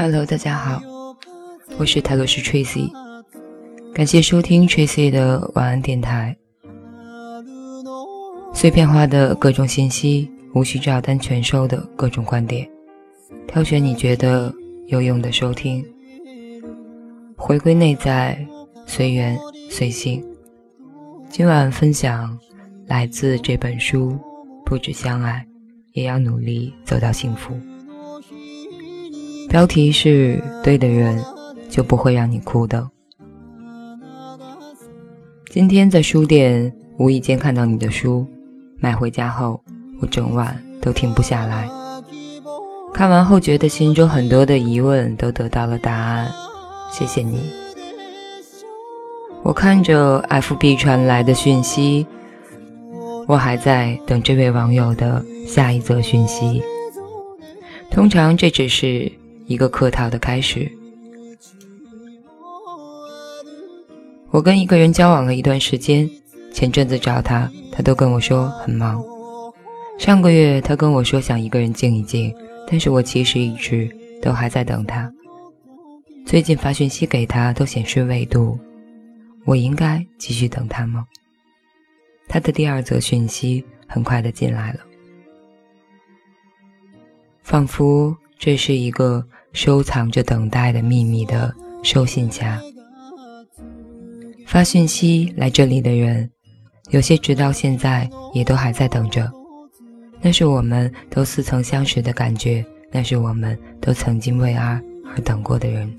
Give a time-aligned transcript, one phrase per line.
[0.00, 0.80] Hello，大家好，
[1.76, 2.88] 我是泰罗斯 Tracy，
[3.92, 6.36] 感谢收听 Tracy 的晚安电台。
[8.54, 12.70] 碎片化的各种信息，无需照单全收的各种观点，
[13.48, 14.54] 挑选你觉得
[14.86, 15.84] 有用的收听，
[17.36, 18.38] 回归内在，
[18.86, 19.36] 随缘
[19.68, 20.24] 随性。
[21.28, 22.38] 今晚分享
[22.86, 24.16] 来自这本书：
[24.64, 25.44] 不止相爱，
[25.90, 27.52] 也要努力走到幸福。
[29.48, 31.24] 标题是对的人
[31.70, 32.86] 就不会让你哭的。
[35.48, 38.26] 今天在书店无意间看到你的书，
[38.78, 39.62] 买回家后
[40.02, 41.66] 我整晚都停不下来。
[42.92, 46.30] 看完后觉得心中很多的疑问都得到了答案，
[46.92, 47.40] 谢谢你。
[49.42, 52.06] 我看着 FB 传来的讯息，
[53.26, 56.62] 我还在等这位网友的下一则讯息。
[57.90, 59.10] 通常这只是。
[59.48, 60.70] 一个客套的开始。
[64.30, 66.08] 我跟一个人交往了一段时间，
[66.52, 69.02] 前阵子找他，他都跟我说很忙。
[69.98, 72.32] 上个月他跟我说想一个人静一静，
[72.68, 73.90] 但是我其实一直
[74.20, 75.10] 都还在等他。
[76.26, 78.58] 最近发讯息给他都显示未读，
[79.46, 81.06] 我应该继续等他吗？
[82.28, 84.80] 他的第二则讯息很快的进来了，
[87.42, 89.24] 仿佛这是一个。
[89.54, 92.60] 收藏着等待的秘密的收信夹，
[94.46, 96.30] 发讯息来这里的人，
[96.90, 99.28] 有些直到现在也都还在等着。
[100.20, 105.90] 那是我们都似曾相识的感觉，那是我们都曾经为爱而等过的人。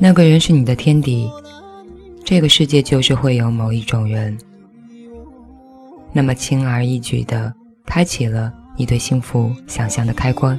[0.00, 1.30] 那个人是你的天敌，
[2.24, 4.36] 这个世界就是会有某一种人，
[6.12, 10.58] 那么轻而易举的开启了你对幸福想象的开关。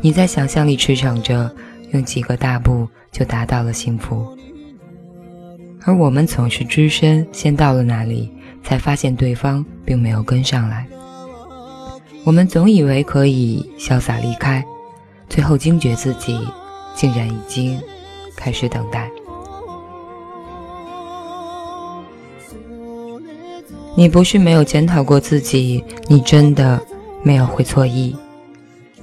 [0.00, 1.50] 你在想象力驰骋着，
[1.92, 4.36] 用几个大步就达到了幸福，
[5.84, 8.30] 而我们总是只身先到了那里，
[8.62, 10.86] 才发现对方并没有跟上来。
[12.24, 14.64] 我们总以为可以潇洒离开，
[15.28, 16.38] 最后惊觉自己
[16.94, 17.80] 竟然已经
[18.36, 19.10] 开始等待。
[23.98, 26.80] 你不是没有检讨过自己，你真的
[27.24, 28.14] 没有会错意。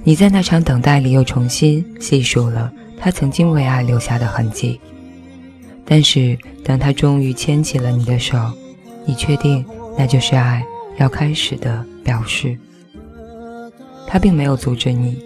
[0.02, 4.80] 你在那场等待里又重新细数了他曾经为爱留下的痕迹，
[5.84, 6.34] 但是
[6.64, 8.38] 当他终于牵起了你的手，
[9.04, 9.62] 你确定
[9.98, 10.64] 那就是爱
[10.96, 12.56] 要开始的表示。
[14.06, 15.22] 他并没有阻止你，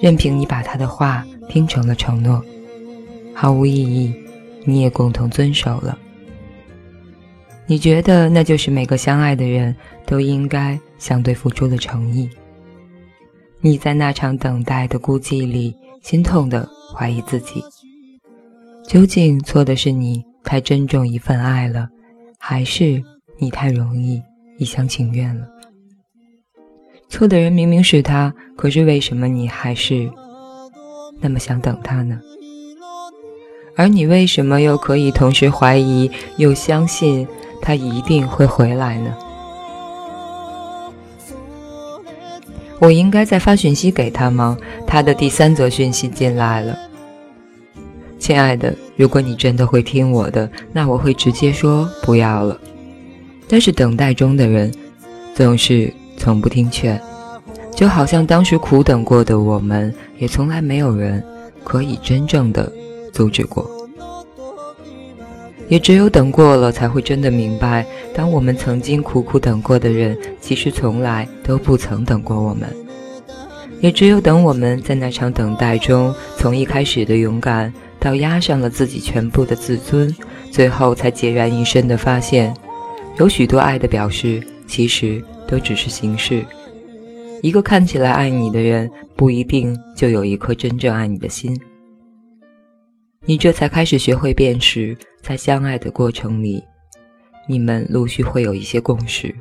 [0.00, 2.42] 任凭你把他的话听成了承诺，
[3.32, 4.12] 毫无意义，
[4.64, 5.96] 你也共同遵守了。
[7.70, 12.26] 你觉得那就是每个相爱的人都应该相对付出的诚意。
[13.60, 17.62] 你在那场等待的孤寂里，心痛的怀疑自己：
[18.86, 21.90] 究竟错的是你太珍重一份爱了，
[22.38, 23.04] 还是
[23.36, 24.22] 你太容易
[24.56, 25.46] 一厢情愿了？
[27.10, 30.10] 错的人明明是他，可是为什么你还是
[31.20, 32.18] 那么想等他呢？
[33.76, 37.28] 而你为什么又可以同时怀疑又相信
[37.60, 39.14] 他一定会回来呢？
[42.80, 44.56] 我应该再发讯息给他吗？
[44.86, 46.78] 他的第三则讯息进来了。
[48.18, 52.58] 亲爱的，如果你真的会听我的，那我会直接说不要了。
[53.48, 54.72] 但是等待中的人，
[55.34, 57.00] 总是从不听劝，
[57.74, 61.24] 就好像当时苦等过的我们，也从来没有人
[61.64, 62.70] 可以真正的
[63.12, 63.77] 阻止过。
[65.68, 67.84] 也只有等过了，才会真的明白，
[68.14, 72.68] 当我们曾经苦苦等过的人，其实从来都不曾等过我们。
[73.80, 80.12] 也只有等我们在那场等待中，从一开始的勇敢，到压上了自己全部的自尊，
[80.50, 82.52] 最后才孑然一身的发现，
[83.18, 86.44] 有许多爱的表示，其实都只是形式。
[87.40, 91.56] 一个看起来爱你的人，不一定就有一颗真正爱你的心。
[93.28, 96.64] 你这才开始学会辨识，在相爱的过程里，
[97.46, 99.36] 你们陆续会有一些共识。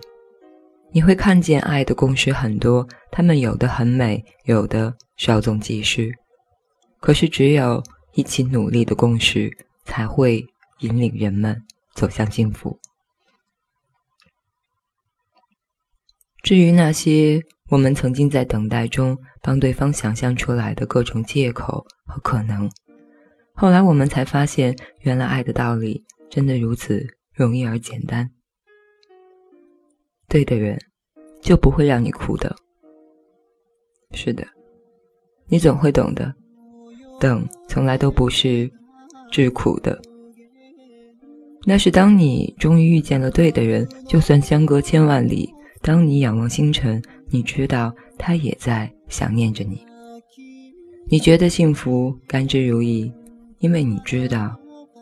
[0.92, 6.14] 你会看见爱的共识很多，他们有的很美，有的稍纵即逝。
[7.00, 7.82] 可是，只有
[8.14, 9.50] 一起努力的共识，
[9.86, 10.46] 才会
[10.80, 11.64] 引领人们
[11.94, 12.78] 走向幸福。
[16.44, 22.70] 至于那些我们曾经在等待中帮对方想象出来的各种借口和可能，
[23.60, 28.30] 后来我们才发现，原来爱的道理真的如此容易而简单。
[30.30, 30.80] 对的人，
[31.42, 32.56] 就不会让你哭的。
[34.12, 34.46] 是的，
[35.48, 36.32] 你总会懂的。
[37.20, 38.72] 等从来都不是
[39.32, 40.00] 至苦的，
[41.66, 45.52] 那是当你终于遇见了对的人，就算相隔千万里，
[45.82, 49.84] 当你仰望星辰，你知道他也在想念着你。
[51.10, 53.12] 你觉得幸福，甘之如饴，
[53.60, 54.56] 因为你知道，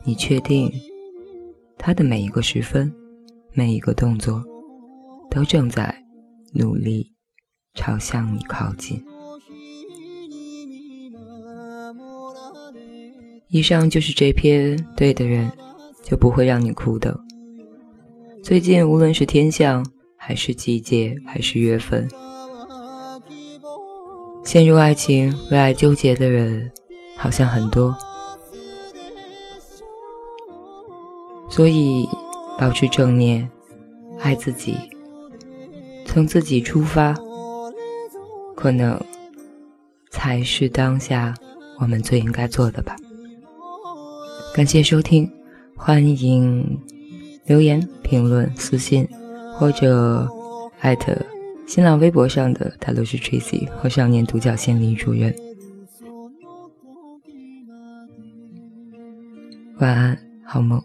[0.06, 0.72] 你确定，
[1.78, 2.94] 他的每一个时分，
[3.54, 4.42] 每一个动作，
[5.30, 6.04] 都正在
[6.54, 7.12] 努力
[7.74, 9.04] 朝向你靠近。
[13.50, 15.52] 以上就是这篇对的人，
[16.04, 17.20] 就不会让你哭的。
[18.42, 19.86] 最近无论是天象，
[20.16, 22.08] 还是季节，还是月份，
[24.46, 26.72] 陷入爱情为爱纠结的人
[27.18, 27.96] 好像很多。
[31.56, 32.06] 所以，
[32.60, 33.50] 保持正念，
[34.20, 34.76] 爱自己，
[36.06, 37.16] 从自己出发，
[38.58, 39.02] 可能
[40.10, 41.34] 才是当下
[41.80, 42.98] 我们最应该做的吧。
[44.54, 45.32] 感谢收听，
[45.78, 46.78] 欢迎
[47.46, 49.08] 留言、评论、私信
[49.54, 50.30] 或者
[50.82, 51.16] 艾特
[51.66, 55.34] 新浪微博上的大陆是 Tracy 和少年独角仙李主任。
[59.80, 60.84] 晚安，好梦。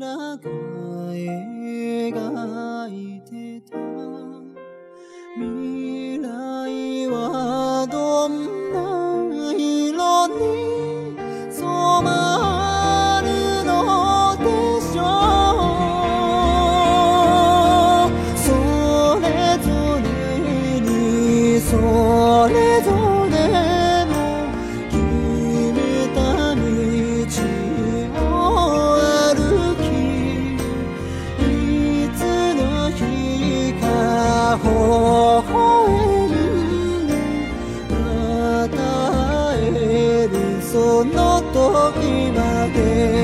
[0.00, 0.73] dragon.
[41.92, 43.23] 時まで